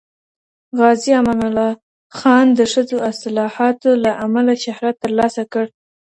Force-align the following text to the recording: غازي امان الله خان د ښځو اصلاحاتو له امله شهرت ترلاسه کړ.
غازي 0.79 1.11
امان 1.19 1.39
الله 1.47 1.71
خان 2.17 2.45
د 2.57 2.61
ښځو 2.73 2.97
اصلاحاتو 3.11 3.89
له 4.03 4.11
امله 4.25 4.53
شهرت 4.63 4.95
ترلاسه 5.03 5.43
کړ. 5.53 5.65